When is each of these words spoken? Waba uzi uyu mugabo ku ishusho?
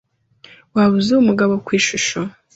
Waba 0.73 0.95
uzi 0.99 1.09
uyu 1.11 1.27
mugabo 1.29 1.53
ku 1.65 1.69
ishusho? 1.79 2.19